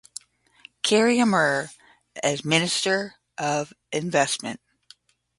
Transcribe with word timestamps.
Khairy 0.81 1.21
Amr 1.21 1.69
as 2.23 2.43
Minister 2.43 3.17
of 3.37 3.71
Investment 3.91 4.59